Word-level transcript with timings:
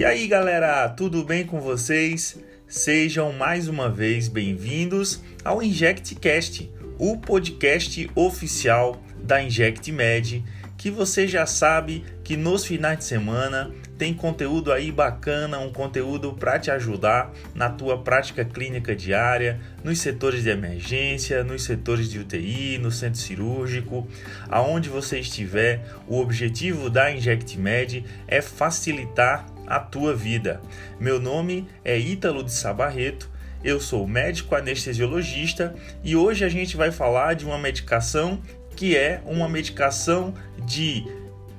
E 0.00 0.04
aí, 0.06 0.26
galera, 0.26 0.88
tudo 0.88 1.22
bem 1.22 1.44
com 1.44 1.60
vocês? 1.60 2.38
Sejam 2.66 3.34
mais 3.34 3.68
uma 3.68 3.86
vez 3.90 4.28
bem-vindos 4.28 5.22
ao 5.44 5.62
InjectCast, 5.62 6.72
o 6.98 7.18
podcast 7.18 8.10
oficial 8.14 8.98
da 9.22 9.42
InjectMed, 9.42 10.42
que 10.78 10.90
você 10.90 11.28
já 11.28 11.44
sabe 11.44 12.02
que 12.24 12.34
nos 12.34 12.64
finais 12.64 12.96
de 12.96 13.04
semana 13.04 13.70
tem 13.98 14.14
conteúdo 14.14 14.72
aí 14.72 14.90
bacana, 14.90 15.58
um 15.58 15.70
conteúdo 15.70 16.32
para 16.32 16.58
te 16.58 16.70
ajudar 16.70 17.30
na 17.54 17.68
tua 17.68 17.98
prática 17.98 18.42
clínica 18.42 18.96
diária, 18.96 19.60
nos 19.84 19.98
setores 19.98 20.44
de 20.44 20.48
emergência, 20.48 21.44
nos 21.44 21.64
setores 21.64 22.10
de 22.10 22.18
UTI, 22.18 22.78
no 22.78 22.90
centro 22.90 23.20
cirúrgico, 23.20 24.08
aonde 24.48 24.88
você 24.88 25.18
estiver. 25.18 25.84
O 26.08 26.18
objetivo 26.18 26.88
da 26.88 27.12
InjectMed 27.12 28.02
é 28.26 28.40
facilitar 28.40 29.44
a 29.70 29.78
tua 29.78 30.14
vida. 30.14 30.60
Meu 30.98 31.20
nome 31.20 31.68
é 31.84 31.96
Ítalo 31.96 32.42
de 32.42 32.52
Sabarreto. 32.52 33.30
Eu 33.62 33.78
sou 33.78 34.06
médico 34.06 34.56
anestesiologista 34.56 35.74
e 36.02 36.16
hoje 36.16 36.44
a 36.44 36.48
gente 36.48 36.76
vai 36.76 36.90
falar 36.90 37.34
de 37.34 37.44
uma 37.44 37.56
medicação 37.56 38.40
que 38.74 38.96
é 38.96 39.22
uma 39.24 39.48
medicação 39.48 40.34
de 40.66 41.06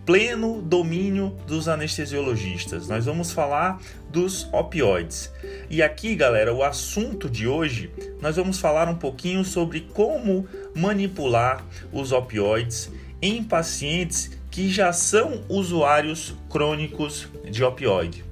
pleno 0.06 0.62
domínio 0.62 1.38
dos 1.48 1.70
anestesiologistas. 1.70 2.88
Nós 2.88 3.06
vamos 3.06 3.32
falar 3.32 3.80
dos 4.10 4.52
opioides. 4.52 5.32
E 5.70 5.82
aqui, 5.82 6.16
galera, 6.16 6.54
o 6.54 6.64
assunto 6.64 7.30
de 7.30 7.48
hoje, 7.48 7.92
nós 8.20 8.36
vamos 8.36 8.60
falar 8.60 8.90
um 8.90 8.96
pouquinho 8.96 9.46
sobre 9.46 9.82
como 9.82 10.48
manipular 10.76 11.64
os 11.94 12.12
opioides 12.12 12.92
em 13.22 13.44
pacientes 13.44 14.41
que 14.52 14.70
já 14.70 14.92
são 14.92 15.42
usuários 15.48 16.36
crônicos 16.50 17.28
de 17.50 17.64
opioide. 17.64 18.26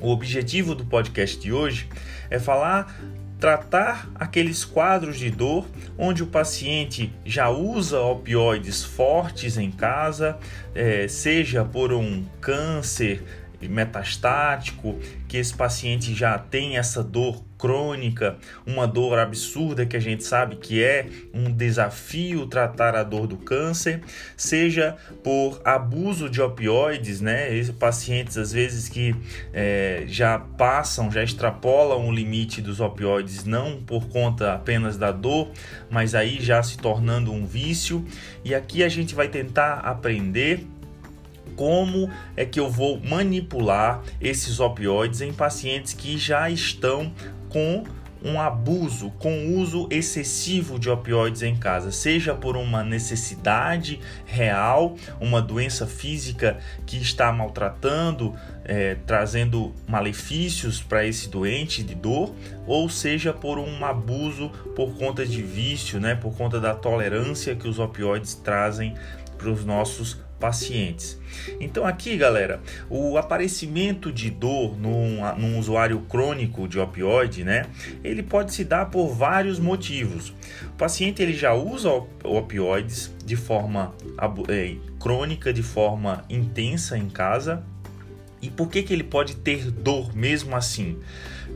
O 0.00 0.10
objetivo 0.10 0.74
do 0.74 0.84
podcast 0.84 1.38
de 1.38 1.52
hoje 1.52 1.88
é 2.28 2.38
falar 2.38 3.00
tratar 3.38 4.10
aqueles 4.14 4.64
quadros 4.64 5.18
de 5.18 5.30
dor 5.30 5.66
onde 5.96 6.22
o 6.22 6.26
paciente 6.26 7.12
já 7.24 7.48
usa 7.48 8.00
opioides 8.00 8.82
fortes 8.82 9.56
em 9.56 9.70
casa, 9.70 10.38
é, 10.74 11.06
seja 11.06 11.64
por 11.64 11.92
um 11.92 12.24
câncer 12.40 13.22
metastático, 13.62 14.98
que 15.28 15.36
esse 15.36 15.54
paciente 15.54 16.14
já 16.14 16.38
tem 16.38 16.76
essa 16.76 17.02
dor 17.02 17.42
crônica, 17.58 18.36
uma 18.66 18.86
dor 18.86 19.18
absurda 19.18 19.86
que 19.86 19.96
a 19.96 20.00
gente 20.00 20.24
sabe 20.24 20.56
que 20.56 20.82
é 20.82 21.06
um 21.32 21.50
desafio 21.50 22.46
tratar 22.46 22.94
a 22.94 23.02
dor 23.02 23.26
do 23.26 23.36
câncer, 23.36 24.02
seja 24.36 24.96
por 25.24 25.60
abuso 25.64 26.28
de 26.28 26.40
opioides, 26.40 27.20
né? 27.20 27.48
Pacientes 27.78 28.36
às 28.36 28.52
vezes 28.52 28.88
que 28.88 29.14
é, 29.52 30.04
já 30.06 30.38
passam, 30.38 31.10
já 31.10 31.22
extrapolam 31.22 32.06
o 32.06 32.12
limite 32.12 32.60
dos 32.60 32.80
opioides, 32.80 33.44
não 33.44 33.82
por 33.82 34.06
conta 34.08 34.52
apenas 34.54 34.96
da 34.96 35.10
dor, 35.10 35.50
mas 35.90 36.14
aí 36.14 36.40
já 36.40 36.62
se 36.62 36.76
tornando 36.76 37.32
um 37.32 37.46
vício. 37.46 38.04
E 38.44 38.54
aqui 38.54 38.84
a 38.84 38.88
gente 38.88 39.14
vai 39.14 39.28
tentar 39.28 39.78
aprender 39.78 40.66
como 41.56 42.08
é 42.36 42.44
que 42.44 42.60
eu 42.60 42.70
vou 42.70 43.00
manipular 43.00 44.02
esses 44.20 44.60
opioides 44.60 45.20
em 45.20 45.32
pacientes 45.32 45.92
que 45.92 46.16
já 46.18 46.48
estão 46.50 47.12
com 47.48 47.84
um 48.26 48.40
abuso, 48.40 49.10
com 49.18 49.56
uso 49.56 49.86
excessivo 49.90 50.78
de 50.78 50.90
opioides 50.90 51.42
em 51.42 51.54
casa, 51.54 51.92
seja 51.92 52.34
por 52.34 52.56
uma 52.56 52.82
necessidade 52.82 54.00
real, 54.24 54.96
uma 55.20 55.40
doença 55.40 55.86
física 55.86 56.58
que 56.84 56.96
está 56.96 57.30
maltratando, 57.30 58.34
é, 58.64 58.96
trazendo 59.06 59.72
malefícios 59.86 60.82
para 60.82 61.06
esse 61.06 61.28
doente 61.28 61.82
de 61.82 61.94
dor, 61.94 62.34
ou 62.66 62.88
seja 62.88 63.32
por 63.32 63.58
um 63.58 63.84
abuso 63.84 64.50
por 64.74 64.96
conta 64.96 65.24
de 65.24 65.42
vício, 65.42 66.00
né, 66.00 66.14
por 66.14 66.34
conta 66.36 66.58
da 66.58 66.74
tolerância 66.74 67.54
que 67.54 67.68
os 67.68 67.78
opioides 67.78 68.34
trazem 68.34 68.94
para 69.38 69.50
os 69.50 69.64
nossos 69.64 70.25
pacientes. 70.38 71.18
Então 71.60 71.84
aqui, 71.86 72.16
galera, 72.16 72.60
o 72.88 73.16
aparecimento 73.16 74.12
de 74.12 74.30
dor 74.30 74.76
num, 74.78 75.20
num, 75.36 75.58
usuário 75.58 76.00
crônico 76.08 76.68
de 76.68 76.78
opioide, 76.78 77.44
né? 77.44 77.66
Ele 78.04 78.22
pode 78.22 78.54
se 78.54 78.64
dar 78.64 78.86
por 78.86 79.08
vários 79.08 79.58
motivos. 79.58 80.30
O 80.64 80.76
paciente 80.76 81.22
ele 81.22 81.32
já 81.32 81.54
usa 81.54 81.90
opioides 82.22 83.14
de 83.24 83.36
forma 83.36 83.94
é, 84.48 84.76
crônica, 85.00 85.52
de 85.52 85.62
forma 85.62 86.24
intensa 86.28 86.96
em 86.96 87.08
casa. 87.08 87.62
E 88.40 88.50
por 88.50 88.68
que, 88.68 88.82
que 88.82 88.92
ele 88.92 89.02
pode 89.02 89.36
ter 89.36 89.70
dor 89.70 90.14
mesmo 90.14 90.54
assim? 90.54 90.98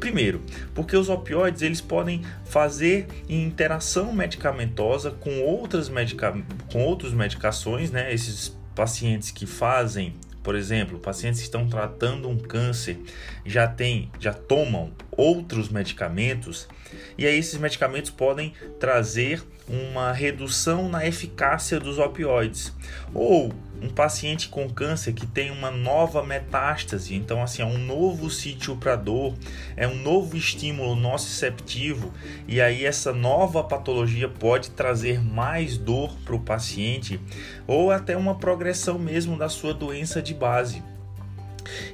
Primeiro, 0.00 0.40
porque 0.74 0.96
os 0.96 1.10
opioides 1.10 1.60
eles 1.60 1.80
podem 1.80 2.22
fazer 2.44 3.06
interação 3.28 4.12
medicamentosa 4.12 5.10
com 5.10 5.42
outras 5.42 5.90
medica 5.90 6.34
com 6.72 6.82
outras 6.82 7.12
medicações, 7.12 7.90
né? 7.90 8.12
Esses 8.12 8.58
pacientes 8.80 9.30
que 9.30 9.44
fazem, 9.44 10.14
por 10.42 10.54
exemplo, 10.54 10.98
pacientes 10.98 11.40
que 11.40 11.44
estão 11.44 11.68
tratando 11.68 12.30
um 12.30 12.38
câncer, 12.38 12.98
já 13.50 13.66
tem, 13.66 14.10
já 14.18 14.32
tomam 14.32 14.92
outros 15.10 15.68
medicamentos, 15.68 16.68
e 17.18 17.26
aí 17.26 17.38
esses 17.38 17.58
medicamentos 17.58 18.10
podem 18.10 18.54
trazer 18.78 19.42
uma 19.68 20.12
redução 20.12 20.88
na 20.88 21.06
eficácia 21.06 21.78
dos 21.78 21.98
opioides. 21.98 22.72
Ou 23.12 23.52
um 23.82 23.88
paciente 23.88 24.48
com 24.48 24.68
câncer 24.68 25.12
que 25.12 25.26
tem 25.26 25.50
uma 25.50 25.70
nova 25.70 26.22
metástase, 26.22 27.14
então 27.14 27.42
assim, 27.42 27.62
é 27.62 27.64
um 27.64 27.78
novo 27.78 28.30
sítio 28.30 28.76
para 28.76 28.94
dor, 28.94 29.34
é 29.76 29.86
um 29.88 29.96
novo 29.96 30.36
estímulo 30.36 30.94
nociceptivo 30.94 32.12
e 32.46 32.60
aí 32.60 32.84
essa 32.84 33.12
nova 33.12 33.64
patologia 33.64 34.28
pode 34.28 34.70
trazer 34.70 35.22
mais 35.22 35.78
dor 35.78 36.14
para 36.24 36.34
o 36.34 36.40
paciente 36.40 37.18
ou 37.66 37.90
até 37.90 38.16
uma 38.16 38.34
progressão 38.34 38.98
mesmo 38.98 39.36
da 39.36 39.48
sua 39.48 39.72
doença 39.72 40.20
de 40.20 40.34
base. 40.34 40.82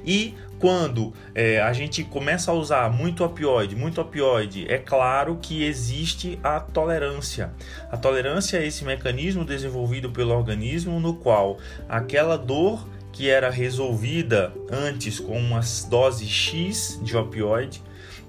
E 0.05 0.33
quando 0.59 1.13
é, 1.35 1.61
a 1.61 1.71
gente 1.71 2.03
começa 2.03 2.51
a 2.51 2.53
usar 2.53 2.91
muito 2.91 3.23
opioide, 3.23 3.75
muito 3.75 4.01
opioide, 4.01 4.65
é 4.67 4.77
claro 4.77 5.37
que 5.41 5.63
existe 5.63 6.39
a 6.43 6.59
tolerância. 6.59 7.51
A 7.91 7.97
tolerância 7.97 8.57
é 8.57 8.65
esse 8.65 8.83
mecanismo 8.83 9.45
desenvolvido 9.45 10.09
pelo 10.09 10.33
organismo 10.33 10.99
no 10.99 11.15
qual 11.15 11.57
aquela 11.87 12.37
dor 12.37 12.87
que 13.11 13.29
era 13.29 13.49
resolvida 13.49 14.53
antes 14.71 15.19
com 15.19 15.39
uma 15.39 15.61
dose 15.89 16.27
X 16.27 16.99
de 17.01 17.17
opioide, 17.17 17.81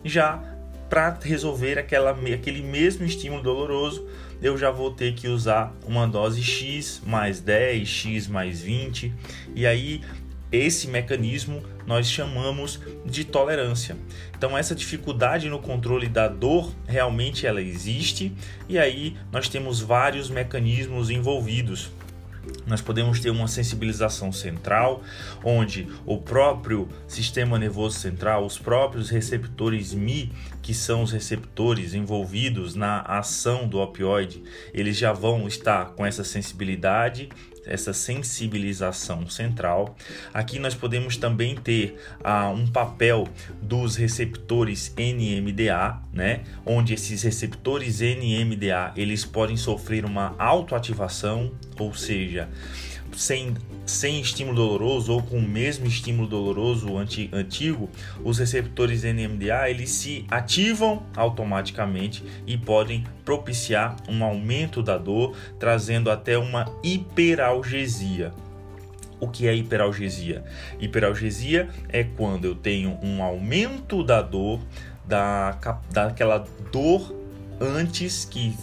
já 0.05 0.43
para 0.89 1.19
resolver 1.21 1.79
aquela, 1.79 2.13
aquele 2.13 2.63
mesmo 2.63 3.05
estímulo 3.05 3.43
doloroso, 3.43 4.07
eu 4.41 4.57
já 4.57 4.71
vou 4.71 4.91
ter 4.91 5.15
que 5.15 5.29
usar 5.29 5.75
uma 5.87 6.07
dose 6.07 6.43
X 6.43 7.03
mais 7.05 7.41
10, 7.41 7.87
X 7.87 8.29
mais 8.29 8.63
20, 8.63 9.13
e 9.55 9.67
aí 9.67 10.01
esse 10.51 10.89
mecanismo 10.89 11.63
nós 11.87 12.11
chamamos 12.11 12.81
de 13.05 13.25
tolerância. 13.25 13.97
Então 14.37 14.57
essa 14.57 14.75
dificuldade 14.75 15.49
no 15.49 15.59
controle 15.59 16.09
da 16.09 16.29
dor 16.29 16.73
realmente 16.87 17.47
ela 17.47 17.61
existe 17.61 18.33
e 18.69 18.79
aí 18.79 19.17
nós 19.33 19.49
temos 19.49 19.81
vários 19.81 20.31
mecanismos 20.31 21.11
envolvidos. 21.11 21.91
Nós 22.67 22.81
podemos 22.81 23.21
ter 23.21 23.31
uma 23.31 23.49
sensibilização 23.49 24.33
central, 24.33 25.03
onde 25.45 25.87
o 26.07 26.19
próprio 26.19 26.89
sistema 27.07 27.59
nervoso 27.59 27.99
central, 27.99 28.45
os 28.45 28.59
próprios 28.59 29.11
receptores 29.11 29.93
Mi, 29.93 30.33
que 30.69 30.75
são 30.75 31.03
os 31.03 31.13
receptores 31.13 31.95
envolvidos 31.95 32.75
na 32.75 33.01
ação 33.01 33.67
do 33.67 33.79
opioide, 33.79 34.43
eles 34.75 34.99
já 34.99 35.15
vão 35.15 35.49
estar 35.49 35.93
com 35.93 36.05
essa 36.05 36.23
sensibilidade 36.23 37.31
essa 37.65 37.93
sensibilização 37.93 39.29
central. 39.29 39.95
Aqui 40.33 40.59
nós 40.59 40.75
podemos 40.75 41.19
também 41.19 41.55
ter 41.55 41.99
ah, 42.25 42.49
um 42.49 42.67
papel 42.67 43.29
dos 43.61 43.95
receptores 43.97 44.95
NMDA, 44.97 46.01
né? 46.13 46.45
Onde 46.65 46.95
esses 46.95 47.23
receptores 47.23 48.01
NMDA 48.01 48.93
eles 48.97 49.25
podem 49.25 49.57
sofrer 49.57 50.07
uma 50.07 50.35
autoativação, 50.39 51.53
ou 51.79 51.93
seja, 51.93 52.49
sem, 53.17 53.55
sem 53.87 54.21
estímulo 54.21 54.57
doloroso 54.57 55.13
ou 55.13 55.23
com 55.23 55.39
o 55.39 55.43
mesmo 55.43 55.87
estímulo 55.87 56.29
doloroso 56.29 56.97
anti, 56.97 57.29
antigo, 57.33 57.89
os 58.25 58.39
receptores 58.39 59.03
NMDA 59.05 59.69
eles 59.71 59.91
se 59.91 60.25
ativam 60.31 61.03
automaticamente 61.17 62.23
e 62.47 62.57
podem 62.57 63.05
propiciar 63.25 63.97
um 64.09 64.25
aumento 64.25 64.83
da 64.83 64.99
dor, 64.99 65.37
trazendo 65.59 66.11
até 66.11 66.39
uma 66.39 66.65
hiperalgesia. 66.83 68.33
O 69.21 69.29
que 69.29 69.49
é 69.49 69.55
hiperalgesia? 69.55 70.45
Hiperalgesia 70.79 71.69
é 71.89 72.05
quando 72.05 72.45
eu 72.45 72.55
tenho 72.55 72.99
um 73.03 73.23
aumento 73.23 74.05
da 74.05 74.23
dor, 74.23 74.61
da, 75.05 75.59
daquela 75.91 76.47
dor 76.71 77.28
antes 77.61 78.25
que 78.25 78.55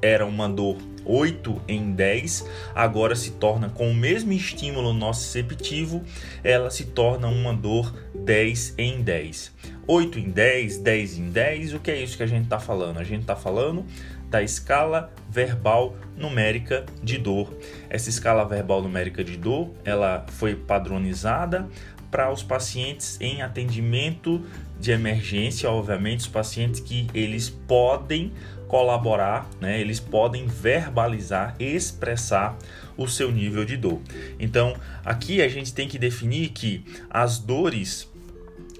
era 0.00 0.26
uma 0.26 0.48
dor 0.48 0.76
8 1.04 1.62
em 1.66 1.92
10, 1.92 2.48
agora 2.74 3.14
se 3.16 3.32
torna 3.32 3.68
com 3.68 3.90
o 3.90 3.94
mesmo 3.94 4.32
estímulo 4.32 4.92
nociceptivo, 4.92 6.02
ela 6.42 6.70
se 6.70 6.86
torna 6.86 7.28
uma 7.28 7.52
dor 7.52 7.92
10 8.14 8.74
em 8.78 9.02
10. 9.02 9.52
8 9.86 10.18
em 10.18 10.30
10, 10.30 10.78
10 10.78 11.18
em 11.18 11.30
10, 11.30 11.74
o 11.74 11.80
que 11.80 11.90
é 11.90 12.00
isso 12.00 12.16
que 12.16 12.22
a 12.22 12.26
gente 12.26 12.44
está 12.44 12.60
falando? 12.60 12.98
A 12.98 13.04
gente 13.04 13.22
está 13.22 13.34
falando 13.34 13.84
da 14.30 14.42
escala 14.42 15.12
verbal 15.28 15.94
numérica 16.16 16.86
de 17.02 17.18
dor. 17.18 17.52
Essa 17.90 18.08
escala 18.08 18.44
verbal 18.44 18.80
numérica 18.80 19.22
de 19.22 19.36
dor, 19.36 19.70
ela 19.84 20.24
foi 20.28 20.54
padronizada 20.54 21.68
para 22.10 22.30
os 22.30 22.42
pacientes 22.42 23.18
em 23.20 23.42
atendimento 23.42 24.44
de 24.82 24.90
emergência, 24.90 25.70
obviamente, 25.70 26.20
os 26.20 26.26
pacientes 26.26 26.80
que 26.80 27.06
eles 27.14 27.48
podem 27.48 28.32
colaborar, 28.66 29.48
né? 29.60 29.80
Eles 29.80 30.00
podem 30.00 30.48
verbalizar, 30.48 31.54
expressar 31.60 32.58
o 32.96 33.06
seu 33.06 33.30
nível 33.30 33.64
de 33.64 33.76
dor. 33.76 34.00
Então, 34.40 34.74
aqui 35.04 35.40
a 35.40 35.48
gente 35.48 35.72
tem 35.72 35.86
que 35.86 35.98
definir 35.98 36.48
que 36.48 36.84
as 37.08 37.38
dores 37.38 38.10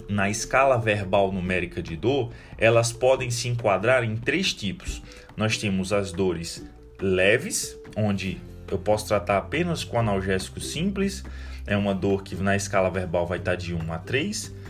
na 0.09 0.29
escala 0.29 0.77
verbal 0.77 1.31
numérica 1.31 1.81
de 1.81 1.97
dor, 1.97 2.33
elas 2.59 2.93
podem 2.93 3.31
se 3.31 3.49
enquadrar 3.49 4.03
em 4.03 4.17
três 4.17 4.53
tipos. 4.53 5.01
Nós 5.37 5.57
temos 5.57 5.93
as 5.93 6.11
dores 6.11 6.67
leves, 7.01 7.79
onde 7.97 8.39
eu 8.69 8.77
posso 8.77 9.07
tratar 9.07 9.39
apenas 9.39 9.85
com 9.85 9.99
analgésico 9.99 10.61
simples, 10.61 11.25
é 11.65 11.77
uma 11.77 11.95
dor 11.95 12.25
que 12.25 12.35
na 12.35 12.57
escala 12.57 12.91
verbal 12.91 13.25
vai 13.25 13.39
estar 13.39 13.55
de 13.55 13.73
1 13.73 13.93
a 13.93 13.99
3 13.99 14.62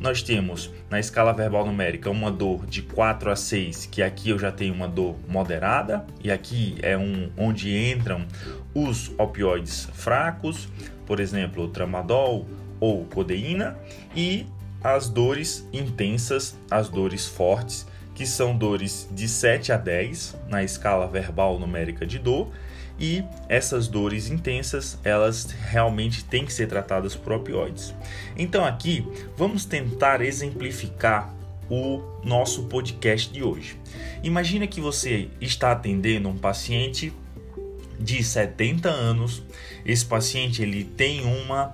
nós 0.00 0.22
temos 0.22 0.70
na 0.90 1.00
escala 1.00 1.32
verbal 1.32 1.66
numérica 1.66 2.10
uma 2.10 2.30
dor 2.30 2.66
de 2.66 2.82
4 2.82 3.30
a 3.30 3.36
6, 3.36 3.86
que 3.86 4.02
aqui 4.02 4.30
eu 4.30 4.38
já 4.38 4.52
tenho 4.52 4.74
uma 4.74 4.88
dor 4.88 5.16
moderada, 5.28 6.06
e 6.22 6.30
aqui 6.30 6.76
é 6.82 6.96
um 6.96 7.30
onde 7.36 7.74
entram 7.74 8.26
os 8.74 9.10
opioides 9.18 9.88
fracos, 9.92 10.68
por 11.06 11.20
exemplo, 11.20 11.68
tramadol 11.68 12.46
ou 12.78 13.04
codeína, 13.04 13.76
e 14.14 14.46
as 14.82 15.08
dores 15.08 15.66
intensas, 15.72 16.56
as 16.70 16.88
dores 16.88 17.26
fortes, 17.26 17.86
que 18.14 18.26
são 18.26 18.56
dores 18.56 19.08
de 19.12 19.28
7 19.28 19.72
a 19.72 19.76
10 19.76 20.36
na 20.48 20.62
escala 20.62 21.06
verbal 21.06 21.58
numérica 21.58 22.06
de 22.06 22.18
dor, 22.18 22.50
e 22.98 23.22
essas 23.48 23.88
dores 23.88 24.30
intensas 24.30 24.98
elas 25.04 25.44
realmente 25.44 26.24
têm 26.24 26.44
que 26.44 26.52
ser 26.52 26.66
tratadas 26.66 27.14
por 27.14 27.32
opioides. 27.32 27.94
Então 28.36 28.64
aqui 28.64 29.06
vamos 29.36 29.64
tentar 29.64 30.20
exemplificar 30.20 31.34
o 31.70 32.00
nosso 32.24 32.64
podcast 32.64 33.32
de 33.32 33.42
hoje. 33.42 33.76
Imagina 34.22 34.66
que 34.66 34.80
você 34.80 35.28
está 35.40 35.72
atendendo 35.72 36.28
um 36.28 36.36
paciente 36.36 37.12
de 37.98 38.22
70 38.22 38.88
anos. 38.88 39.42
Esse 39.84 40.04
paciente 40.04 40.62
ele 40.62 40.84
tem 40.84 41.24
uma 41.24 41.72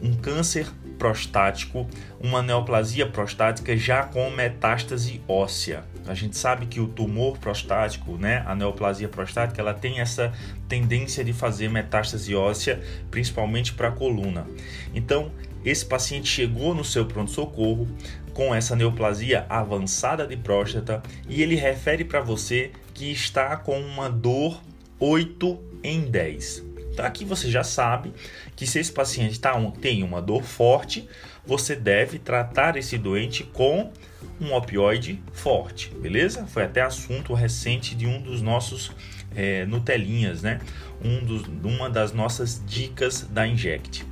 um 0.00 0.14
câncer 0.14 0.66
prostático, 0.98 1.86
uma 2.20 2.42
neoplasia 2.42 3.06
prostática 3.06 3.76
já 3.76 4.02
com 4.02 4.30
metástase 4.30 5.20
óssea. 5.28 5.84
A 6.06 6.14
gente 6.14 6.36
sabe 6.36 6.66
que 6.66 6.80
o 6.80 6.88
tumor 6.88 7.38
prostático, 7.38 8.16
né, 8.16 8.42
a 8.46 8.54
neoplasia 8.54 9.08
prostática, 9.08 9.60
ela 9.60 9.74
tem 9.74 10.00
essa 10.00 10.32
tendência 10.68 11.24
de 11.24 11.32
fazer 11.32 11.68
metástase 11.68 12.34
óssea, 12.34 12.80
principalmente 13.10 13.72
para 13.72 13.88
a 13.88 13.92
coluna. 13.92 14.46
Então, 14.94 15.30
esse 15.64 15.84
paciente 15.84 16.28
chegou 16.28 16.74
no 16.74 16.84
seu 16.84 17.06
pronto-socorro 17.06 17.88
com 18.32 18.54
essa 18.54 18.76
neoplasia 18.76 19.46
avançada 19.48 20.26
de 20.26 20.36
próstata 20.36 21.02
e 21.28 21.42
ele 21.42 21.56
refere 21.56 22.04
para 22.04 22.20
você 22.20 22.70
que 22.94 23.10
está 23.10 23.56
com 23.56 23.80
uma 23.80 24.08
dor 24.08 24.62
8 25.00 25.58
em 25.82 26.02
10. 26.02 26.67
Então 26.98 27.06
aqui 27.06 27.24
você 27.24 27.48
já 27.48 27.62
sabe 27.62 28.12
que 28.56 28.66
se 28.66 28.80
esse 28.80 28.90
paciente 28.90 29.38
tá 29.38 29.54
um, 29.54 29.70
tem 29.70 30.02
uma 30.02 30.20
dor 30.20 30.42
forte, 30.42 31.08
você 31.46 31.76
deve 31.76 32.18
tratar 32.18 32.76
esse 32.76 32.98
doente 32.98 33.44
com 33.44 33.92
um 34.40 34.52
opioide 34.52 35.22
forte, 35.32 35.94
beleza? 35.94 36.44
Foi 36.48 36.64
até 36.64 36.82
assunto 36.82 37.34
recente 37.34 37.94
de 37.94 38.04
um 38.04 38.20
dos 38.20 38.42
nossos 38.42 38.90
é, 39.36 39.64
Nutelinhas, 39.64 40.42
né? 40.42 40.60
Um 41.00 41.24
dos, 41.24 41.46
uma 41.62 41.88
das 41.88 42.12
nossas 42.12 42.60
dicas 42.66 43.22
da 43.30 43.46
Inject. 43.46 44.04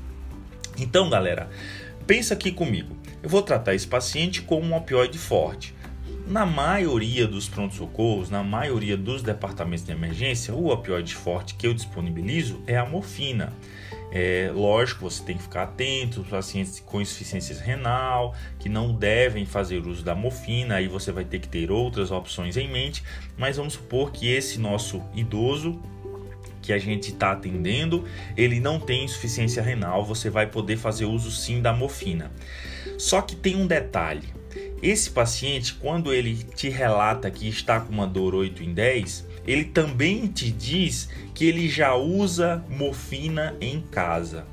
Então, 0.79 1.11
galera, 1.11 1.51
pensa 2.07 2.35
aqui 2.35 2.53
comigo. 2.53 2.97
Eu 3.21 3.29
vou 3.29 3.43
tratar 3.43 3.75
esse 3.75 3.89
paciente 3.89 4.43
com 4.43 4.61
um 4.61 4.77
opioide 4.77 5.19
forte. 5.19 5.75
Na 6.27 6.45
maioria 6.45 7.25
dos 7.25 7.49
prontos-socorros, 7.49 8.29
na 8.29 8.43
maioria 8.43 8.97
dos 8.97 9.23
departamentos 9.23 9.85
de 9.85 9.93
emergência, 9.93 10.53
o 10.53 10.73
opioide 10.73 11.15
forte 11.15 11.55
que 11.55 11.65
eu 11.65 11.73
disponibilizo 11.73 12.61
é 12.67 12.77
a 12.77 12.85
morfina. 12.85 13.53
É, 14.11 14.51
lógico, 14.53 15.09
você 15.09 15.23
tem 15.23 15.37
que 15.37 15.45
ficar 15.45 15.63
atento, 15.63 16.23
os 16.23 16.27
pacientes 16.27 16.81
com 16.81 17.01
insuficiência 17.01 17.57
renal, 17.63 18.35
que 18.59 18.69
não 18.69 18.93
devem 18.93 19.47
fazer 19.47 19.87
uso 19.87 20.03
da 20.03 20.17
morfina, 20.17 20.75
aí 20.75 20.89
você 20.89 21.13
vai 21.13 21.25
ter 21.25 21.39
que 21.39 21.47
ter 21.47 21.71
outras 21.71 22.11
opções 22.11 22.57
em 22.57 22.69
mente, 22.69 23.05
mas 23.39 23.57
vamos 23.57 23.75
supor 23.75 24.11
que 24.11 24.29
esse 24.29 24.59
nosso 24.59 25.01
idoso 25.15 25.81
que 26.61 26.73
a 26.73 26.79
gente 26.79 27.13
está 27.13 27.31
atendendo, 27.31 28.05
ele 28.37 28.59
não 28.59 28.81
tem 28.81 29.05
insuficiência 29.05 29.63
renal, 29.63 30.05
você 30.05 30.29
vai 30.29 30.49
poder 30.49 30.77
fazer 30.77 31.05
uso 31.05 31.31
sim 31.31 31.63
da 31.63 31.73
morfina. 31.73 32.33
Só 32.99 33.23
que 33.23 33.37
tem 33.37 33.55
um 33.55 33.69
detalhe, 33.69 34.27
esse 34.83 35.11
paciente, 35.11 35.75
quando 35.75 36.13
ele 36.13 36.37
te 36.37 36.69
relata 36.69 37.31
que 37.31 37.49
está 37.49 37.81
com 37.81 37.93
uma 37.93 38.07
dor 38.07 38.35
8 38.35 38.63
em 38.63 38.75
10, 38.75 39.27
ele 39.47 39.65
também 39.65 40.27
te 40.27 40.51
diz 40.51 41.09
que 41.35 41.47
ele 41.47 41.69
já 41.69 41.95
usa 41.95 42.65
morfina 42.69 43.55
em 43.61 43.81
casa. 43.81 44.47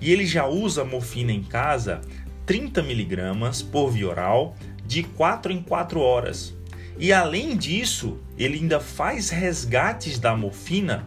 E 0.00 0.10
ele 0.12 0.26
já 0.26 0.46
usa 0.46 0.84
morfina 0.84 1.32
em 1.32 1.42
casa 1.42 2.00
30 2.46 2.82
miligramas 2.82 3.62
por 3.62 3.90
via 3.90 4.08
oral 4.08 4.56
de 4.84 5.02
4 5.02 5.52
em 5.52 5.62
4 5.62 6.00
horas. 6.00 6.54
E 6.98 7.12
além 7.12 7.56
disso, 7.56 8.18
ele 8.36 8.56
ainda 8.56 8.80
faz 8.80 9.30
resgates 9.30 10.18
da 10.18 10.36
morfina 10.36 11.06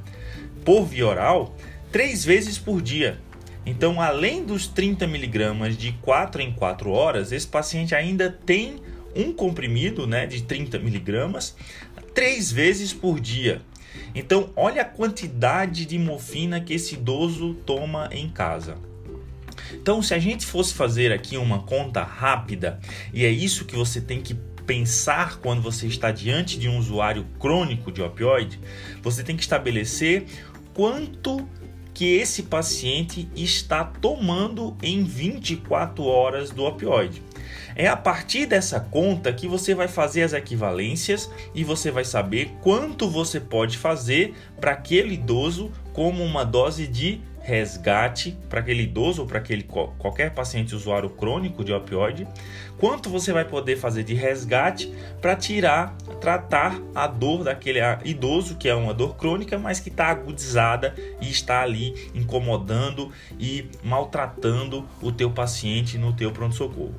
por 0.63 0.85
via 0.85 1.05
oral 1.05 1.55
três 1.91 2.23
vezes 2.23 2.57
por 2.57 2.81
dia. 2.81 3.19
Então, 3.65 4.01
além 4.01 4.43
dos 4.43 4.67
30 4.67 5.07
miligramas 5.07 5.77
de 5.77 5.93
4 6.01 6.41
em 6.41 6.51
4 6.51 6.91
horas, 6.91 7.31
esse 7.31 7.47
paciente 7.47 7.95
ainda 7.95 8.29
tem 8.29 8.81
um 9.15 9.31
comprimido 9.31 10.05
né, 10.05 10.25
de 10.25 10.43
30 10.43 10.79
miligramas 10.79 11.55
três 12.13 12.51
vezes 12.51 12.93
por 12.93 13.19
dia. 13.19 13.61
Então, 14.13 14.51
olha 14.55 14.81
a 14.81 14.85
quantidade 14.85 15.85
de 15.85 15.97
morfina 15.97 16.59
que 16.59 16.73
esse 16.73 16.95
idoso 16.95 17.53
toma 17.65 18.09
em 18.11 18.29
casa. 18.29 18.75
Então, 19.71 20.01
se 20.01 20.13
a 20.13 20.19
gente 20.19 20.45
fosse 20.45 20.73
fazer 20.73 21.11
aqui 21.11 21.37
uma 21.37 21.63
conta 21.63 22.03
rápida, 22.03 22.79
e 23.13 23.25
é 23.25 23.29
isso 23.29 23.65
que 23.65 23.75
você 23.75 24.01
tem 24.01 24.21
que 24.21 24.35
pensar 24.65 25.39
quando 25.39 25.61
você 25.61 25.87
está 25.87 26.11
diante 26.11 26.57
de 26.57 26.69
um 26.69 26.77
usuário 26.77 27.25
crônico 27.39 27.91
de 27.91 28.01
opioide, 28.01 28.59
você 29.01 29.23
tem 29.23 29.35
que 29.35 29.43
estabelecer 29.43 30.25
quanto 30.73 31.47
que 32.03 32.17
esse 32.17 32.43
paciente 32.43 33.29
está 33.33 33.85
tomando 33.85 34.75
em 34.83 35.05
24 35.05 36.03
horas 36.03 36.49
do 36.51 36.65
opioide. 36.65 37.23
É 37.77 37.87
a 37.87 37.95
partir 37.95 38.45
dessa 38.45 38.77
conta 38.77 39.31
que 39.31 39.47
você 39.47 39.73
vai 39.73 39.87
fazer 39.87 40.23
as 40.23 40.33
equivalências 40.33 41.31
e 41.55 41.63
você 41.63 41.91
vai 41.91 42.03
saber 42.03 42.51
quanto 42.61 43.09
você 43.09 43.39
pode 43.39 43.77
fazer 43.77 44.33
para 44.59 44.71
aquele 44.71 45.13
idoso 45.13 45.71
como 45.93 46.25
uma 46.25 46.43
dose 46.43 46.87
de 46.87 47.21
resgate 47.43 48.37
para 48.49 48.61
aquele 48.61 48.83
idoso 48.83 49.21
ou 49.21 49.27
para 49.27 49.37
aquele 49.37 49.63
qualquer 49.63 50.33
paciente 50.33 50.73
usuário 50.73 51.09
crônico 51.09 51.63
de 51.63 51.73
opioide, 51.73 52.25
quanto 52.77 53.09
você 53.09 53.33
vai 53.33 53.43
poder 53.43 53.75
fazer 53.75 54.03
de 54.03 54.13
resgate 54.13 54.91
para 55.21 55.35
tirar, 55.35 55.95
tratar 56.21 56.79
a 56.95 57.05
dor 57.05 57.43
daquele 57.43 57.79
idoso 58.05 58.55
que 58.55 58.69
é 58.69 58.73
uma 58.73 58.93
dor 58.93 59.15
crônica, 59.17 59.59
mas 59.59 59.79
que 59.79 59.89
está 59.89 60.07
agudizada 60.07 60.95
e 61.21 61.29
está 61.29 61.61
ali 61.61 62.09
incomodando 62.15 63.11
e 63.37 63.69
maltratando 63.83 64.87
o 65.01 65.11
teu 65.11 65.29
paciente 65.29 65.97
no 65.97 66.13
teu 66.13 66.31
pronto 66.31 66.55
socorro. 66.55 66.95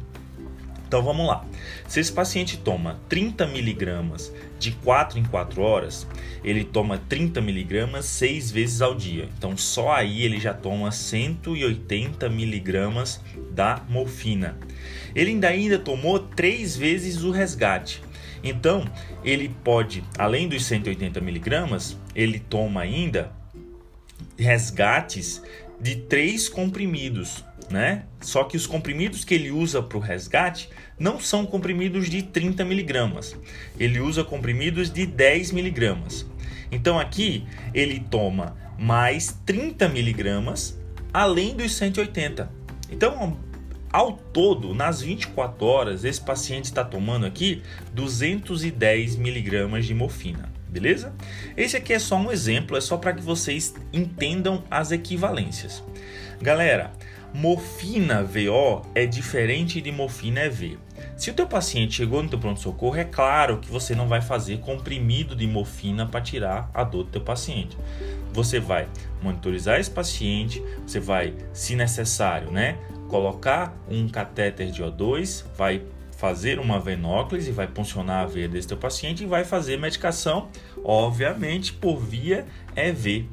Então 0.94 1.02
vamos 1.02 1.26
lá. 1.26 1.44
Se 1.88 1.98
esse 1.98 2.12
paciente 2.12 2.56
toma 2.56 3.00
30 3.08 3.48
miligramas 3.48 4.32
de 4.60 4.70
4 4.70 5.18
em 5.18 5.24
4 5.24 5.60
horas, 5.60 6.06
ele 6.44 6.62
toma 6.62 6.98
30 7.08 7.40
miligramas 7.40 8.04
6 8.04 8.52
vezes 8.52 8.80
ao 8.80 8.94
dia. 8.94 9.28
Então 9.36 9.56
só 9.56 9.90
aí 9.90 10.22
ele 10.22 10.38
já 10.38 10.54
toma 10.54 10.92
180 10.92 12.28
miligramas 12.28 13.20
da 13.50 13.82
morfina. 13.88 14.56
Ele 15.16 15.30
ainda, 15.30 15.48
ainda 15.48 15.80
tomou 15.80 16.20
3 16.20 16.76
vezes 16.76 17.24
o 17.24 17.32
resgate. 17.32 18.00
Então 18.44 18.84
ele 19.24 19.48
pode, 19.64 20.04
além 20.16 20.46
dos 20.46 20.64
180 20.64 21.20
miligramas, 21.20 21.98
ele 22.14 22.38
toma 22.38 22.82
ainda 22.82 23.32
resgates 24.38 25.42
de 25.84 25.96
três 25.96 26.48
comprimidos, 26.48 27.44
né? 27.70 28.06
Só 28.18 28.44
que 28.44 28.56
os 28.56 28.66
comprimidos 28.66 29.22
que 29.22 29.34
ele 29.34 29.50
usa 29.50 29.82
para 29.82 29.98
o 29.98 30.00
resgate 30.00 30.70
não 30.98 31.20
são 31.20 31.44
comprimidos 31.44 32.08
de 32.08 32.22
30 32.22 32.64
miligramas. 32.64 33.36
Ele 33.78 34.00
usa 34.00 34.24
comprimidos 34.24 34.90
de 34.90 35.04
10 35.04 35.50
miligramas. 35.50 36.26
Então 36.72 36.98
aqui 36.98 37.44
ele 37.74 38.00
toma 38.00 38.56
mais 38.78 39.38
30 39.44 39.86
miligramas 39.90 40.80
além 41.12 41.54
dos 41.54 41.74
180. 41.74 42.50
Então, 42.90 43.36
ao 43.92 44.12
todo, 44.12 44.74
nas 44.74 45.02
24 45.02 45.66
horas, 45.66 46.02
esse 46.02 46.20
paciente 46.20 46.64
está 46.64 46.82
tomando 46.82 47.26
aqui 47.26 47.62
210 47.92 49.16
miligramas 49.16 49.84
de 49.84 49.92
morfina 49.92 50.53
beleza? 50.74 51.14
Esse 51.56 51.76
aqui 51.76 51.92
é 51.92 51.98
só 52.00 52.16
um 52.16 52.32
exemplo, 52.32 52.76
é 52.76 52.80
só 52.80 52.96
para 52.96 53.12
que 53.12 53.22
vocês 53.22 53.74
entendam 53.92 54.64
as 54.68 54.90
equivalências. 54.90 55.84
Galera, 56.42 56.90
morfina 57.32 58.24
VO 58.24 58.82
é 58.92 59.06
diferente 59.06 59.80
de 59.80 59.92
morfina 59.92 60.40
EV. 60.40 60.76
Se 61.16 61.30
o 61.30 61.34
teu 61.34 61.46
paciente 61.46 61.94
chegou 61.94 62.20
no 62.20 62.28
teu 62.28 62.40
pronto-socorro, 62.40 62.96
é 62.96 63.04
claro 63.04 63.58
que 63.58 63.70
você 63.70 63.94
não 63.94 64.08
vai 64.08 64.20
fazer 64.20 64.58
comprimido 64.58 65.36
de 65.36 65.46
morfina 65.46 66.06
para 66.06 66.20
tirar 66.20 66.68
a 66.74 66.82
dor 66.82 67.04
do 67.04 67.10
teu 67.10 67.20
paciente. 67.20 67.78
Você 68.32 68.58
vai 68.58 68.88
monitorizar 69.22 69.78
esse 69.78 69.90
paciente, 69.90 70.60
você 70.84 70.98
vai, 70.98 71.34
se 71.52 71.76
necessário, 71.76 72.50
né, 72.50 72.76
colocar 73.08 73.76
um 73.88 74.08
catéter 74.08 74.72
de 74.72 74.82
O2, 74.82 75.44
vai 75.56 75.82
fazer 76.24 76.58
uma 76.58 76.80
venóclise, 76.80 77.52
vai 77.52 77.66
puncionar 77.66 78.22
a 78.22 78.26
veia 78.26 78.48
desse 78.48 78.68
teu 78.68 78.78
paciente 78.78 79.24
e 79.24 79.26
vai 79.26 79.44
fazer 79.44 79.78
medicação, 79.78 80.48
obviamente, 80.82 81.70
por 81.70 81.98
via 81.98 82.46
EV. 82.74 83.28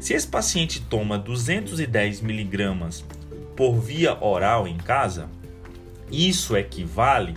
Se 0.00 0.14
esse 0.14 0.26
paciente 0.26 0.80
toma 0.80 1.18
210 1.18 2.22
miligramas 2.22 3.04
por 3.54 3.78
via 3.78 4.16
oral 4.24 4.66
em 4.66 4.78
casa, 4.78 5.28
isso 6.10 6.56
equivale 6.56 7.34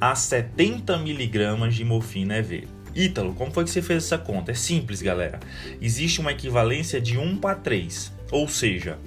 a 0.00 0.16
70 0.16 0.98
miligramas 0.98 1.76
de 1.76 1.84
morfina 1.84 2.38
EV. 2.38 2.66
Ítalo, 2.92 3.34
como 3.34 3.52
foi 3.52 3.62
que 3.62 3.70
você 3.70 3.80
fez 3.80 4.02
essa 4.02 4.18
conta? 4.18 4.50
É 4.50 4.54
simples, 4.54 5.00
galera. 5.00 5.38
Existe 5.80 6.20
uma 6.20 6.32
equivalência 6.32 7.00
de 7.00 7.16
1 7.16 7.36
para 7.36 7.54
3, 7.54 8.12
ou 8.32 8.48
seja, 8.48 8.98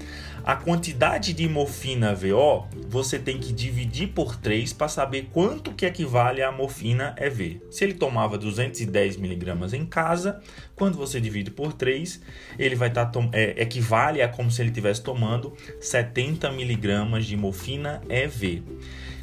a 0.46 0.58
quantidade 0.58 1.32
de 1.32 1.48
morfina 1.48 2.14
VO 2.14 2.68
você 2.90 3.18
tem 3.18 3.40
que 3.40 3.54
dividir 3.54 4.10
por 4.10 4.36
3 4.36 4.74
para 4.74 4.90
saber 4.90 5.30
quanto 5.32 5.72
que 5.72 5.86
equivale 5.86 6.42
a 6.42 6.52
morfina 6.52 7.16
EV. 7.18 7.62
Se 7.72 7.86
ele 7.86 7.94
tomava 7.94 8.38
210 8.38 9.16
miligramas 9.16 9.74
em 9.74 9.86
casa, 9.86 10.42
quando 10.76 10.98
você 10.98 11.22
divide 11.22 11.50
por 11.50 11.72
3, 11.72 12.22
ele 12.60 12.76
vai 12.76 12.90
estar 12.90 13.06
tá 13.06 13.20
é, 13.32 13.62
equivale 13.62 14.22
a 14.22 14.28
como 14.28 14.52
se 14.52 14.62
ele 14.62 14.70
estivesse 14.70 15.02
tomando 15.02 15.54
70 15.80 16.52
miligramas 16.52 17.26
de 17.26 17.38
morfina 17.38 18.02
EV. 18.10 18.64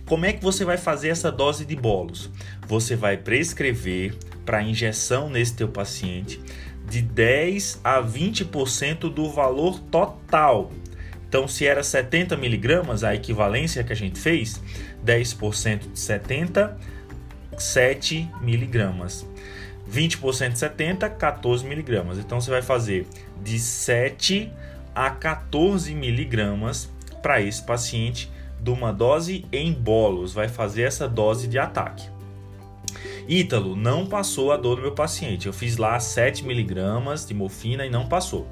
Como 0.06 0.24
é 0.24 0.32
que 0.32 0.42
você 0.42 0.64
vai 0.64 0.78
fazer 0.78 1.10
essa 1.10 1.30
dose 1.30 1.66
de 1.66 1.76
bolos? 1.76 2.30
Você 2.66 2.96
vai 2.96 3.18
prescrever 3.18 4.16
para 4.46 4.62
injeção 4.62 5.28
nesse 5.28 5.54
teu 5.54 5.68
paciente 5.68 6.40
de 6.88 7.02
10 7.02 7.80
a 7.84 8.02
20% 8.02 9.12
do 9.12 9.30
valor 9.30 9.78
total 9.78 10.70
então, 11.30 11.46
se 11.46 11.64
era 11.64 11.80
70 11.84 12.36
miligramas, 12.36 13.04
a 13.04 13.14
equivalência 13.14 13.84
que 13.84 13.92
a 13.92 13.96
gente 13.96 14.18
fez, 14.18 14.60
10% 15.06 15.92
de 15.92 16.00
70, 16.00 16.76
7 17.56 18.28
miligramas. 18.40 19.24
20% 19.88 20.50
de 20.50 20.58
70, 20.58 21.08
14 21.08 21.64
miligramas. 21.64 22.18
Então, 22.18 22.40
você 22.40 22.50
vai 22.50 22.62
fazer 22.62 23.06
de 23.40 23.60
7 23.60 24.52
a 24.92 25.08
14 25.08 25.94
miligramas 25.94 26.90
para 27.22 27.40
esse 27.40 27.62
paciente 27.62 28.28
de 28.60 28.70
uma 28.70 28.92
dose 28.92 29.46
em 29.52 29.72
bolos. 29.72 30.32
Vai 30.32 30.48
fazer 30.48 30.82
essa 30.82 31.08
dose 31.08 31.46
de 31.46 31.60
ataque. 31.60 32.08
Ítalo, 33.30 33.76
não 33.76 34.06
passou 34.06 34.50
a 34.50 34.56
dor 34.56 34.74
do 34.74 34.82
meu 34.82 34.90
paciente. 34.90 35.46
Eu 35.46 35.52
fiz 35.52 35.76
lá 35.76 36.00
7 36.00 36.44
miligramas 36.44 37.24
de 37.24 37.32
morfina 37.32 37.86
e 37.86 37.88
não 37.88 38.08
passou. 38.08 38.48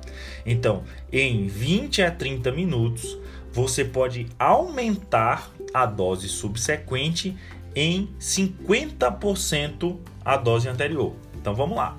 Então, 0.46 0.84
em 1.12 1.48
20 1.48 2.00
a 2.02 2.12
30 2.12 2.52
minutos, 2.52 3.18
você 3.52 3.84
pode 3.84 4.28
aumentar 4.38 5.50
a 5.74 5.84
dose 5.84 6.28
subsequente 6.28 7.36
em 7.74 8.08
50% 8.20 9.96
a 10.24 10.36
dose 10.36 10.68
anterior. 10.68 11.16
Então 11.34 11.56
vamos 11.56 11.76
lá, 11.76 11.96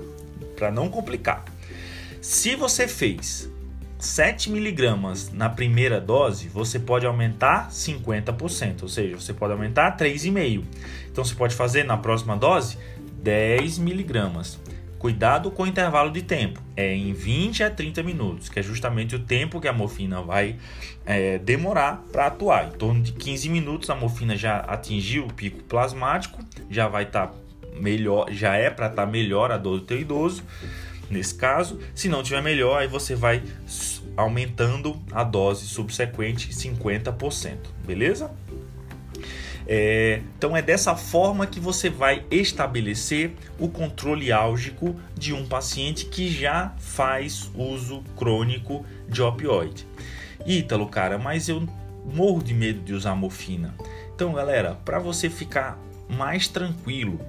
para 0.55 0.71
não 0.71 0.88
complicar. 0.88 1.43
Se 2.21 2.55
você 2.55 2.88
fez 2.88 3.51
7 4.00 4.50
miligramas 4.50 5.29
na 5.34 5.50
primeira 5.50 6.00
dose, 6.00 6.48
você 6.48 6.79
pode 6.79 7.06
aumentar 7.06 7.70
50%, 7.70 8.84
ou 8.84 8.88
seja, 8.88 9.20
você 9.20 9.34
pode 9.34 9.51
aumentar 9.51 9.98
3,5. 9.98 10.63
Então 11.12 11.24
você 11.24 11.36
pode 11.36 11.53
fazer 11.53 11.84
na 11.84 11.98
próxima 11.98 12.38
dose 12.38 12.77
10 13.22 13.77
miligramas. 13.79 14.58
Cuidado 14.98 15.51
com 15.51 15.63
o 15.63 15.68
intervalo 15.68 16.12
de 16.12 16.22
tempo, 16.22 16.62
é 16.77 16.94
em 16.94 17.12
20 17.12 17.63
a 17.63 17.70
30 17.70 18.01
minutos, 18.03 18.48
que 18.48 18.60
é 18.60 18.63
justamente 18.63 19.15
o 19.15 19.20
tempo 19.20 19.60
que 19.60 19.68
a 19.68 19.74
morfina 19.74 20.22
vai 20.22 20.56
é, 21.06 21.38
demorar 21.38 22.03
para 22.12 22.27
atuar. 22.27 22.68
Em 22.68 22.72
torno 22.72 23.01
de 23.01 23.12
15 23.12 23.50
minutos, 23.50 23.89
a 23.89 23.96
morfina 23.96 24.38
já 24.38 24.60
atingiu 24.60 25.25
o 25.25 25.34
pico 25.34 25.62
plasmático, 25.63 26.39
já 26.70 26.88
vai 26.88 27.03
estar 27.03 27.27
tá 27.27 27.34
melhor, 27.79 28.32
já 28.32 28.56
é 28.56 28.70
para 28.70 28.88
estar 28.88 29.06
tá 29.06 29.12
melhor 29.12 29.51
a 29.51 29.58
dor 29.58 29.79
do 29.79 29.86
teu 29.86 30.00
idoso 30.00 30.44
nesse 31.09 31.35
caso. 31.35 31.79
Se 31.93 32.09
não 32.09 32.23
tiver 32.23 32.41
melhor, 32.41 32.79
aí 32.79 32.87
você 32.87 33.15
vai 33.15 33.43
aumentando 34.15 34.99
a 35.11 35.23
dose 35.23 35.65
subsequente 35.65 36.49
50%, 36.49 37.57
beleza? 37.85 38.31
É, 39.71 40.21
então 40.35 40.57
é 40.57 40.63
dessa 40.63 40.95
forma 40.95 41.45
que 41.45 41.59
você 41.59 41.91
vai 41.91 42.25
estabelecer 42.31 43.33
o 43.59 43.69
controle 43.69 44.31
álgico 44.31 44.95
de 45.15 45.31
um 45.31 45.45
paciente 45.45 46.05
que 46.05 46.27
já 46.27 46.73
faz 46.79 47.51
uso 47.53 48.03
crônico 48.17 48.83
de 49.07 49.21
opioide. 49.21 49.85
Ítalo, 50.43 50.87
cara, 50.87 51.19
mas 51.19 51.47
eu 51.47 51.67
morro 52.03 52.41
de 52.41 52.53
medo 52.53 52.81
de 52.81 52.93
usar 52.93 53.13
morfina. 53.13 53.75
Então, 54.15 54.33
galera, 54.33 54.73
para 54.83 54.97
você 54.97 55.29
ficar 55.29 55.79
mais 56.09 56.47
tranquilo, 56.47 57.19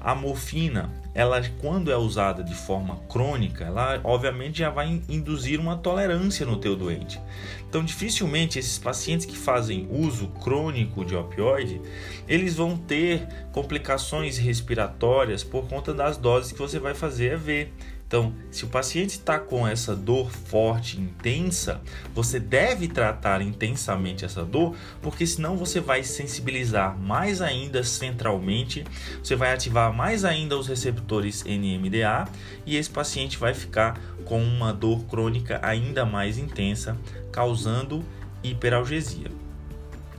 a 0.00 0.14
morfina, 0.14 0.90
ela 1.18 1.42
quando 1.60 1.90
é 1.90 1.96
usada 1.96 2.44
de 2.44 2.54
forma 2.54 2.94
crônica, 3.08 3.64
ela 3.64 4.00
obviamente 4.04 4.60
já 4.60 4.70
vai 4.70 5.02
induzir 5.08 5.58
uma 5.58 5.76
tolerância 5.76 6.46
no 6.46 6.58
teu 6.58 6.76
doente. 6.76 7.20
Então, 7.68 7.84
dificilmente 7.84 8.56
esses 8.56 8.78
pacientes 8.78 9.26
que 9.26 9.36
fazem 9.36 9.88
uso 9.90 10.28
crônico 10.28 11.04
de 11.04 11.16
opioide, 11.16 11.82
eles 12.28 12.54
vão 12.54 12.76
ter 12.76 13.26
complicações 13.50 14.38
respiratórias 14.38 15.42
por 15.42 15.66
conta 15.66 15.92
das 15.92 16.16
doses 16.16 16.52
que 16.52 16.58
você 16.60 16.78
vai 16.78 16.94
fazer 16.94 17.32
EV. 17.32 17.72
Então, 18.08 18.32
se 18.50 18.64
o 18.64 18.68
paciente 18.68 19.10
está 19.10 19.38
com 19.38 19.68
essa 19.68 19.94
dor 19.94 20.30
forte, 20.30 20.98
intensa, 20.98 21.82
você 22.14 22.40
deve 22.40 22.88
tratar 22.88 23.42
intensamente 23.42 24.24
essa 24.24 24.46
dor, 24.46 24.74
porque 25.02 25.26
senão 25.26 25.58
você 25.58 25.78
vai 25.78 26.02
sensibilizar 26.02 26.98
mais 26.98 27.42
ainda 27.42 27.84
centralmente, 27.84 28.82
você 29.22 29.36
vai 29.36 29.52
ativar 29.52 29.92
mais 29.92 30.24
ainda 30.24 30.56
os 30.56 30.66
receptores 30.66 31.44
NMDA 31.44 32.26
e 32.64 32.76
esse 32.76 32.88
paciente 32.88 33.36
vai 33.36 33.52
ficar 33.52 34.00
com 34.24 34.42
uma 34.42 34.72
dor 34.72 35.04
crônica 35.04 35.60
ainda 35.62 36.06
mais 36.06 36.38
intensa, 36.38 36.96
causando 37.30 38.02
hiperalgesia. 38.42 39.30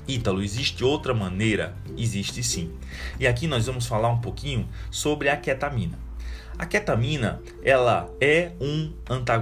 Ítalo, 0.08 0.44
existe 0.44 0.84
outra 0.84 1.16
maneira? 1.16 1.76
Existe 1.98 2.44
sim. 2.44 2.72
E 3.20 3.26
aqui 3.26 3.48
nós 3.48 3.66
vamos 3.66 3.88
falar 3.88 4.10
um 4.10 4.22
pouquinho 4.22 4.70
sobre 4.92 5.28
a 5.28 5.36
ketamina. 5.36 6.09
A 6.60 6.66
ketamina, 6.66 7.42
ela 7.64 8.14
é, 8.20 8.52
um, 8.60 8.92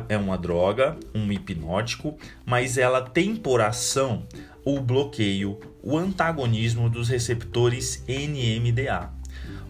é 0.08 0.16
uma 0.16 0.38
droga, 0.38 0.96
um 1.16 1.32
hipnótico, 1.32 2.16
mas 2.46 2.78
ela 2.78 3.02
tem 3.02 3.36
por 3.36 3.60
ação 3.60 4.28
o 4.64 4.80
bloqueio, 4.80 5.60
o 5.82 5.98
antagonismo 5.98 6.88
dos 6.88 7.10
receptores 7.10 8.04
NMDA, 8.08 9.10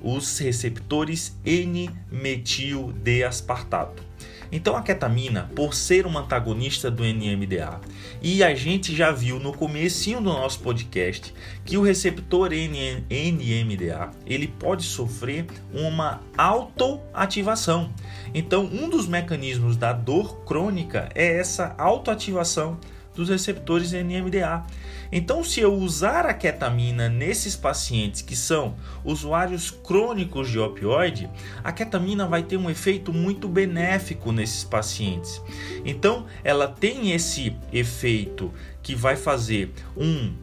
os 0.03 0.37
receptores 0.39 1.39
N-metil-D-aspartato. 1.45 4.03
Então 4.51 4.75
a 4.75 4.81
ketamina, 4.81 5.49
por 5.55 5.73
ser 5.73 6.05
uma 6.05 6.21
antagonista 6.21 6.89
do 6.89 7.03
NMDA, 7.03 7.79
e 8.21 8.43
a 8.43 8.53
gente 8.55 8.95
já 8.95 9.11
viu 9.11 9.39
no 9.39 9.53
comecinho 9.53 10.19
do 10.19 10.29
nosso 10.29 10.59
podcast 10.59 11.33
que 11.65 11.77
o 11.77 11.81
receptor 11.81 12.49
NMDA, 12.51 14.11
ele 14.25 14.47
pode 14.47 14.83
sofrer 14.83 15.45
uma 15.73 16.21
autoativação. 16.37 17.93
Então, 18.33 18.65
um 18.65 18.89
dos 18.89 19.07
mecanismos 19.07 19.77
da 19.77 19.93
dor 19.93 20.43
crônica 20.45 21.09
é 21.13 21.37
essa 21.39 21.75
autoativação 21.77 22.77
dos 23.17 23.29
receptores 23.29 23.91
NMDA. 23.91 24.63
Então, 25.11 25.43
se 25.43 25.59
eu 25.59 25.73
usar 25.73 26.25
a 26.27 26.33
ketamina 26.33 27.09
nesses 27.09 27.55
pacientes 27.55 28.21
que 28.21 28.35
são 28.35 28.75
usuários 29.03 29.71
crônicos 29.71 30.49
de 30.49 30.59
opioide, 30.59 31.27
a 31.63 31.71
ketamina 31.71 32.27
vai 32.27 32.43
ter 32.43 32.57
um 32.57 32.69
efeito 32.69 33.11
muito 33.11 33.47
benéfico 33.47 34.31
nesses 34.31 34.63
pacientes. 34.63 35.41
Então, 35.83 36.27
ela 36.43 36.67
tem 36.67 37.11
esse 37.11 37.55
efeito 37.73 38.53
que 38.83 38.93
vai 38.93 39.15
fazer 39.15 39.73
um 39.95 40.33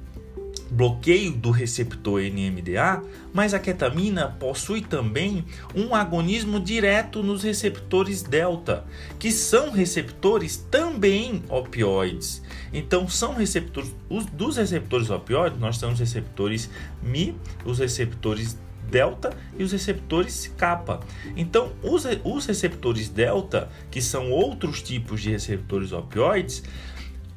bloqueio 0.71 1.33
do 1.33 1.50
receptor 1.50 2.21
NMDA, 2.21 3.02
mas 3.33 3.54
a 3.54 3.59
ketamina 3.59 4.28
possui 4.28 4.80
também 4.80 5.44
um 5.75 5.94
agonismo 5.94 6.59
direto 6.59 7.23
nos 7.23 7.42
receptores 7.42 8.23
delta, 8.23 8.85
que 9.18 9.30
são 9.30 9.71
receptores 9.71 10.56
também 10.56 11.42
opioides. 11.49 12.42
Então 12.73 13.09
são 13.09 13.35
receptores 13.35 13.94
os, 14.09 14.26
dos 14.26 14.56
receptores 14.56 15.11
opioides, 15.11 15.59
nós 15.59 15.78
temos 15.78 15.99
receptores 15.99 16.71
Mi, 17.02 17.37
os 17.64 17.78
receptores 17.78 18.56
delta 18.90 19.37
e 19.59 19.62
os 19.62 19.73
receptores 19.73 20.52
kappa. 20.56 21.00
Então, 21.37 21.73
os, 21.83 22.04
os 22.23 22.47
receptores 22.47 23.09
delta, 23.09 23.68
que 23.90 24.00
são 24.00 24.30
outros 24.30 24.83
tipos 24.83 25.21
de 25.23 25.30
receptores 25.30 25.92
opioides, 25.92 26.62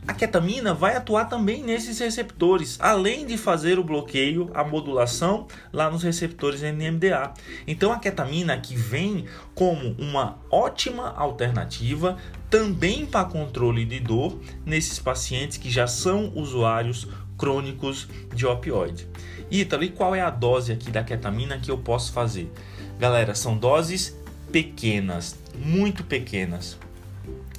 a 0.07 0.13
ketamina 0.13 0.73
vai 0.73 0.95
atuar 0.95 1.25
também 1.25 1.61
nesses 1.61 1.99
receptores, 1.99 2.77
além 2.79 3.25
de 3.25 3.37
fazer 3.37 3.77
o 3.77 3.83
bloqueio, 3.83 4.49
a 4.53 4.63
modulação 4.63 5.47
lá 5.73 5.91
nos 5.91 6.01
receptores 6.01 6.61
NMDA. 6.61 7.33
Então 7.67 7.91
a 7.91 7.99
ketamina 7.99 8.57
que 8.57 8.73
vem 8.73 9.25
como 9.53 9.95
uma 9.99 10.39
ótima 10.49 11.13
alternativa 11.13 12.17
também 12.49 13.05
para 13.05 13.25
controle 13.25 13.83
de 13.83 13.99
dor 13.99 14.39
nesses 14.65 14.97
pacientes 14.97 15.57
que 15.57 15.69
já 15.69 15.87
são 15.87 16.31
usuários 16.33 17.05
crônicos 17.37 18.07
de 18.33 18.45
opioide. 18.45 19.07
Ítalo, 19.51 19.83
e 19.83 19.89
qual 19.89 20.15
é 20.15 20.21
a 20.21 20.29
dose 20.29 20.71
aqui 20.71 20.89
da 20.89 21.03
ketamina 21.03 21.59
que 21.59 21.69
eu 21.69 21.77
posso 21.77 22.13
fazer? 22.13 22.49
Galera, 22.97 23.35
são 23.35 23.57
doses 23.57 24.17
pequenas, 24.51 25.37
muito 25.53 26.03
pequenas. 26.05 26.77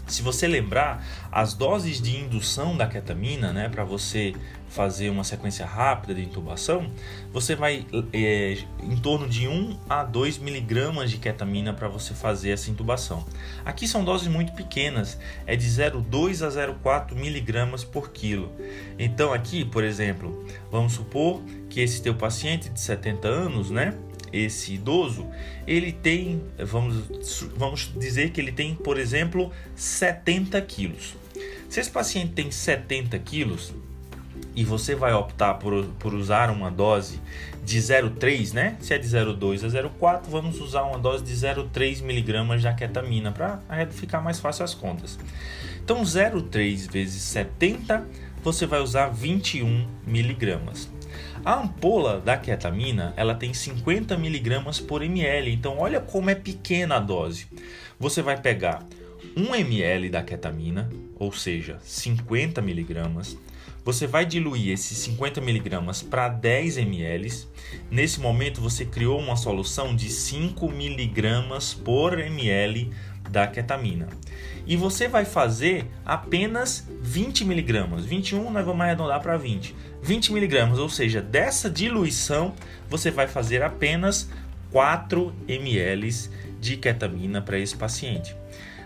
Se 0.09 0.23
você 0.23 0.49
lembrar, 0.49 1.07
as 1.31 1.53
doses 1.53 2.01
de 2.01 2.17
indução 2.17 2.75
da 2.75 2.87
ketamina, 2.87 3.53
né, 3.53 3.69
para 3.69 3.85
você 3.85 4.35
fazer 4.69 5.11
uma 5.11 5.23
sequência 5.23 5.67
rápida 5.67 6.15
de 6.15 6.23
intubação, 6.23 6.91
você 7.33 7.55
vai 7.55 7.87
é, 8.13 8.57
em 8.83 8.97
torno 8.97 9.29
de 9.29 9.47
1 9.47 9.79
a 9.89 10.05
2 10.05 10.39
miligramas 10.39 11.11
de 11.11 11.19
ketamina 11.19 11.73
para 11.75 11.89
você 11.89 12.15
fazer 12.15 12.51
essa 12.51 12.71
intubação. 12.71 13.25
Aqui 13.65 13.87
são 13.87 14.03
doses 14.03 14.29
muito 14.29 14.53
pequenas, 14.53 15.19
é 15.47 15.55
de 15.55 15.67
0,2 15.67 16.43
a 16.43 16.49
0,4 16.49 17.15
miligramas 17.15 17.85
por 17.85 18.11
quilo. 18.11 18.51
Então 18.99 19.33
aqui, 19.33 19.65
por 19.65 19.85
exemplo, 19.85 20.47
vamos 20.71 20.95
supor 20.95 21.43
que 21.69 21.81
esse 21.81 22.03
teu 22.03 22.15
paciente 22.15 22.71
de 22.71 22.81
70 22.81 23.29
anos, 23.29 23.71
né, 23.71 23.95
esse 24.33 24.75
idoso, 24.75 25.27
ele 25.67 25.93
tem, 25.93 26.43
vamos, 26.59 27.43
vamos 27.57 27.93
dizer 27.97 28.31
que 28.31 28.41
ele 28.41 28.53
tem, 28.53 28.75
por 28.75 28.99
exemplo, 28.99 29.53
70 29.75 30.61
quilos. 30.63 31.15
Se 31.69 31.81
esse 31.81 31.91
paciente 31.91 32.33
tem 32.33 32.51
70 32.51 33.19
quilos 33.19 33.75
e 34.55 34.65
você 34.65 34.95
vai 34.95 35.13
optar 35.13 35.55
por, 35.55 35.85
por 35.99 36.15
usar 36.15 36.51
uma 36.51 36.71
dose 36.71 37.21
de 37.65 37.79
0,3, 37.79 38.55
né? 38.55 38.77
Se 38.81 38.95
é 38.95 38.99
de 38.99 39.07
0,2 39.07 39.65
a 39.65 39.69
0,4, 39.69 40.23
vamos 40.29 40.61
usar 40.61 40.83
uma 40.85 40.99
dose 40.99 41.23
de 41.23 41.33
0,3 41.35 42.03
miligramas 42.03 42.63
de 42.63 42.75
ketamina 42.75 43.31
para 43.31 43.61
ficar 43.91 44.21
mais 44.21 44.41
fácil 44.41 44.65
as 44.65 44.75
contas. 44.75 45.19
Então, 45.85 46.03
0,3 46.03 46.91
vezes 46.91 47.23
70, 47.23 48.07
você 48.43 48.67
vai 48.67 48.81
usar 48.81 49.09
21 49.09 49.87
miligramas. 50.07 50.89
A 51.45 51.55
ampola 51.55 52.21
da 52.21 52.37
ketamina 52.37 53.15
ela 53.17 53.35
tem 53.35 53.55
50 53.55 54.17
miligramas 54.19 54.81
por 54.81 55.03
ml, 55.03 55.53
então 55.53 55.79
olha 55.79 56.01
como 56.01 56.31
é 56.31 56.35
pequena 56.35 56.97
a 56.97 57.01
dose. 57.01 57.47
Você 57.99 58.23
vai 58.23 58.41
pegar 58.41 58.85
1 59.37 59.55
ml 59.55 60.11
da 60.11 60.23
ketamina, 60.23 60.91
ou 61.19 61.33
seja, 61.33 61.79
50 61.83 62.61
miligramas. 62.61 63.37
Você 63.85 64.07
vai 64.07 64.27
diluir 64.27 64.73
esses 64.73 64.99
50 64.99 65.41
miligramas 65.41 66.03
para 66.03 66.29
10 66.29 66.77
ml. 66.79 67.47
Nesse 67.91 68.21
momento 68.21 68.61
você 68.61 68.85
criou 68.85 69.19
uma 69.19 69.37
solução 69.37 69.97
de 69.97 70.11
5 70.11 70.71
miligramas 70.71 71.73
por 71.73 72.19
ml 72.19 72.91
da 73.31 73.47
ketamina. 73.47 74.09
E 74.67 74.77
você 74.77 75.09
vai 75.09 75.25
fazer 75.25 75.87
apenas 76.05 76.87
20 77.01 77.45
miligramas. 77.45 78.05
21 78.05 78.51
nós 78.51 78.67
vamos 78.67 78.83
arredondar 78.83 79.23
para 79.23 79.37
20. 79.39 79.75
20 80.03 80.33
miligramas, 80.33 80.79
ou 80.79 80.89
seja, 80.89 81.21
dessa 81.21 81.69
diluição 81.69 82.55
você 82.89 83.11
vai 83.11 83.27
fazer 83.27 83.63
apenas 83.63 84.29
4 84.71 85.35
ml 85.47 86.31
de 86.61 86.77
ketamina 86.77 87.41
para 87.41 87.59
esse 87.59 87.77
paciente. 87.77 88.35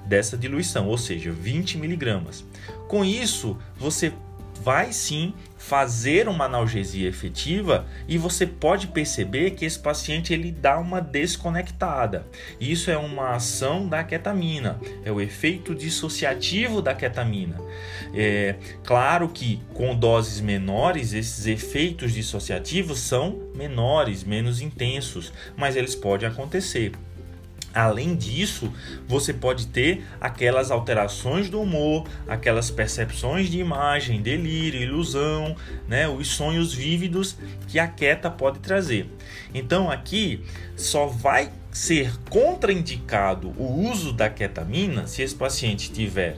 Dessa 0.07 0.37
diluição, 0.37 0.89
ou 0.89 0.99
seja, 0.99 1.31
20 1.31 1.79
miligramas. 1.79 2.45
Com 2.89 3.05
isso, 3.05 3.57
você 3.79 4.13
vai 4.62 4.92
sim 4.92 5.35
fazer 5.57 6.29
uma 6.29 6.46
analgesia 6.46 7.09
efetiva 7.09 7.87
e 8.09 8.18
você 8.18 8.46
pode 8.46 8.88
perceber 8.88 9.53
que 9.53 9.64
esse 9.64 9.79
paciente 9.79 10.33
ele 10.33 10.51
dá 10.51 10.79
uma 10.79 11.01
desconectada. 11.01 12.27
Isso 12.61 12.90
é 12.90 12.96
uma 12.96 13.37
ação 13.37 13.88
da 13.88 14.03
ketamina, 14.03 14.81
é 15.05 15.11
o 15.11 15.20
efeito 15.20 15.75
dissociativo 15.75 16.83
da 16.83 16.94
ketamina. 16.94 17.61
É 18.14 18.57
claro 18.85 19.29
que 19.29 19.61
com 19.72 19.94
doses 19.94 20.40
menores 20.40 21.12
esses 21.12 21.46
efeitos 21.46 22.12
dissociativos 22.12 22.98
são 22.98 23.40
menores, 23.55 24.25
menos 24.25 24.61
intensos, 24.61 25.33
mas 25.57 25.77
eles 25.77 25.94
podem 25.94 26.29
acontecer. 26.29 26.92
Além 27.75 28.15
disso, 28.15 28.73
você 29.09 29.33
pode 29.33 29.67
ter 29.69 30.05
aquelas 30.21 30.71
alterações 30.71 31.49
do 31.49 31.61
humor, 31.61 32.07
aquelas 32.29 32.71
percepções 32.71 33.49
de 33.49 33.59
imagem, 33.59 34.21
delírio, 34.21 34.83
ilusão, 34.83 35.57
né, 35.89 36.09
os 36.09 36.29
sonhos 36.29 36.75
vívidos 36.75 37.37
que 37.69 37.79
a 37.79 37.89
queta 37.89 38.31
pode 38.31 38.59
trazer. 38.59 39.09
Então 39.55 39.91
aqui 39.91 40.45
só 40.77 41.07
vai 41.07 41.51
ser 41.71 42.13
contraindicado 42.29 43.49
o 43.57 43.89
uso 43.91 44.13
da 44.13 44.29
ketamina 44.29 45.07
se 45.07 45.23
esse 45.23 45.35
paciente 45.35 45.91
tiver 45.91 46.37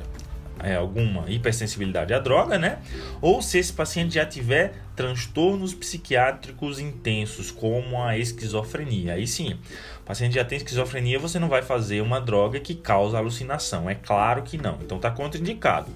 é, 0.61 0.77
alguma 0.77 1.29
hipersensibilidade 1.29 2.15
à 2.15 2.19
droga, 2.19 2.59
né? 2.59 2.79
Ou 3.21 3.43
se 3.43 3.59
esse 3.59 3.73
paciente 3.73 4.15
já 4.15 4.25
tiver 4.25 4.73
transtornos 4.97 5.75
psiquiátricos 5.75 6.79
intensos, 6.79 7.51
como 7.51 8.03
a 8.03 8.17
esquizofrenia. 8.17 9.15
Aí 9.15 9.27
sim, 9.27 9.59
o 10.01 10.05
paciente 10.05 10.35
já 10.35 10.45
tem 10.45 10.57
esquizofrenia, 10.57 11.19
você 11.19 11.39
não 11.39 11.49
vai 11.49 11.63
fazer 11.63 12.01
uma 12.01 12.21
droga 12.21 12.61
que 12.61 12.75
causa 12.75 13.19
alucinação. 13.19 13.89
É 13.91 13.95
claro 13.95 14.43
que 14.43 14.57
não. 14.57 14.79
Então 14.83 14.97
está 14.97 15.11
contraindicado. 15.11 15.91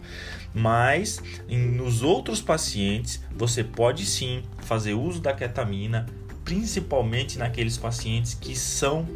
Mas 0.52 1.22
em, 1.48 1.58
nos 1.58 2.02
outros 2.02 2.40
pacientes, 2.40 3.22
você 3.36 3.62
pode 3.62 4.04
sim 4.04 4.42
fazer 4.62 4.94
uso 4.94 5.20
da 5.20 5.32
ketamina, 5.32 6.06
principalmente 6.44 7.38
naqueles 7.38 7.76
pacientes 7.76 8.34
que 8.34 8.56
são 8.56 9.06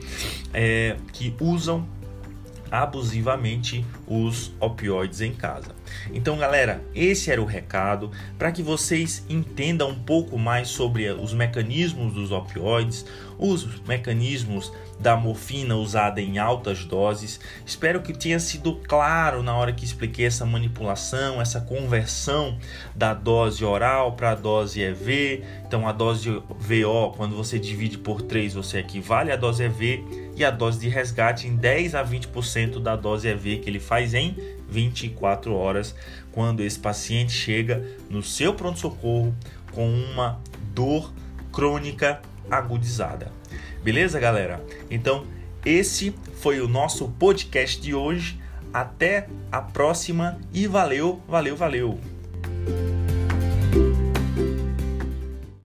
é, 0.52 0.96
que 1.12 1.34
usam 1.40 1.88
abusivamente 2.70 3.84
os 4.12 4.52
opioides 4.60 5.22
em 5.22 5.32
casa. 5.32 5.74
Então, 6.12 6.36
galera, 6.36 6.84
esse 6.94 7.30
era 7.30 7.40
o 7.40 7.46
recado 7.46 8.10
para 8.38 8.52
que 8.52 8.62
vocês 8.62 9.24
entendam 9.28 9.90
um 9.90 9.98
pouco 9.98 10.38
mais 10.38 10.68
sobre 10.68 11.10
os 11.10 11.32
mecanismos 11.32 12.12
dos 12.12 12.30
opioides, 12.30 13.06
os 13.38 13.80
mecanismos 13.86 14.70
da 15.00 15.16
morfina 15.16 15.74
usada 15.74 16.20
em 16.20 16.38
altas 16.38 16.84
doses. 16.84 17.40
Espero 17.66 18.02
que 18.02 18.12
tenha 18.12 18.38
sido 18.38 18.76
claro 18.86 19.42
na 19.42 19.54
hora 19.56 19.72
que 19.72 19.84
expliquei 19.84 20.26
essa 20.26 20.44
manipulação, 20.44 21.40
essa 21.40 21.60
conversão 21.60 22.58
da 22.94 23.14
dose 23.14 23.64
oral 23.64 24.12
para 24.12 24.32
a 24.32 24.34
dose 24.34 24.80
EV. 24.80 25.42
Então, 25.66 25.88
a 25.88 25.92
dose 25.92 26.30
VO, 26.30 27.14
quando 27.16 27.34
você 27.34 27.58
divide 27.58 27.98
por 27.98 28.22
3, 28.22 28.54
você 28.54 28.78
equivale 28.78 29.32
à 29.32 29.36
dose 29.36 29.64
EV 29.64 30.04
e 30.36 30.44
a 30.44 30.50
dose 30.50 30.78
de 30.78 30.88
resgate 30.88 31.46
em 31.46 31.56
10 31.56 31.94
a 31.94 32.04
20% 32.04 32.80
da 32.80 32.96
dose 32.96 33.28
EV 33.28 33.58
que 33.58 33.68
ele 33.68 33.80
faz 33.80 34.01
em 34.14 34.36
24 34.68 35.54
horas, 35.54 35.94
quando 36.32 36.62
esse 36.62 36.78
paciente 36.78 37.32
chega 37.32 37.84
no 38.10 38.22
seu 38.22 38.54
pronto-socorro 38.54 39.34
com 39.70 39.88
uma 39.88 40.40
dor 40.74 41.12
crônica 41.52 42.20
agudizada. 42.50 43.30
Beleza, 43.82 44.18
galera? 44.18 44.62
Então, 44.90 45.26
esse 45.64 46.14
foi 46.34 46.60
o 46.60 46.68
nosso 46.68 47.08
podcast 47.08 47.80
de 47.80 47.94
hoje. 47.94 48.40
Até 48.72 49.28
a 49.50 49.60
próxima 49.60 50.38
e 50.52 50.66
valeu, 50.66 51.20
valeu, 51.28 51.56
valeu! 51.56 52.00